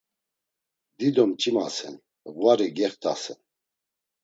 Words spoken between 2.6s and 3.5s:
gextasen.